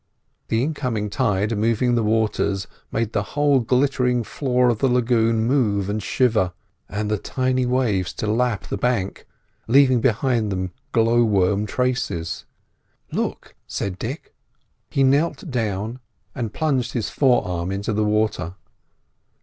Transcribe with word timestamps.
The 0.47 0.63
incoming 0.63 1.11
tide 1.11 1.55
moving 1.55 1.93
the 1.93 2.01
waters 2.01 2.65
made 2.91 3.13
the 3.13 3.21
whole 3.37 3.59
glittering 3.59 4.23
floor 4.23 4.69
of 4.69 4.79
the 4.79 4.87
lagoon 4.87 5.45
move 5.45 5.89
and 5.89 6.01
shiver, 6.01 6.53
and 6.89 7.11
the 7.11 7.19
tiny 7.19 7.67
waves 7.67 8.11
to 8.13 8.25
lap 8.25 8.65
the 8.65 8.79
bank, 8.79 9.27
leaving 9.67 10.01
behind 10.01 10.51
them 10.51 10.71
glow 10.91 11.23
worm 11.23 11.67
traces. 11.67 12.45
"Look!" 13.11 13.53
said 13.67 13.99
Dick. 13.99 14.33
He 14.89 15.03
knelt 15.03 15.51
down 15.51 15.99
and 16.33 16.51
plunged 16.51 16.93
his 16.93 17.11
forearm 17.11 17.71
into 17.71 17.93
the 17.93 18.03
water. 18.03 18.55